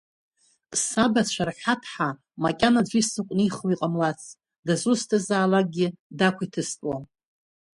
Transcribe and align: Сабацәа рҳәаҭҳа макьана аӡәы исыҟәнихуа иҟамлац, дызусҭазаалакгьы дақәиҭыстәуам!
Сабацәа 0.83 1.43
рҳәаҭҳа 1.47 2.09
макьана 2.41 2.79
аӡәы 2.81 2.97
исыҟәнихуа 3.01 3.69
иҟамлац, 3.73 4.21
дызусҭазаалакгьы 4.65 5.87
дақәиҭыстәуам! 6.17 7.03